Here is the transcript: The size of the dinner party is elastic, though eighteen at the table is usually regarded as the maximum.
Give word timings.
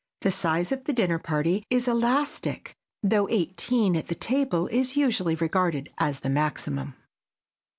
The 0.21 0.31
size 0.31 0.71
of 0.71 0.85
the 0.85 0.93
dinner 0.93 1.19
party 1.19 1.63
is 1.69 1.87
elastic, 1.87 2.73
though 3.03 3.29
eighteen 3.29 3.95
at 3.95 4.07
the 4.07 4.15
table 4.15 4.65
is 4.69 4.97
usually 4.97 5.35
regarded 5.35 5.93
as 5.99 6.21
the 6.21 6.29
maximum. 6.31 6.95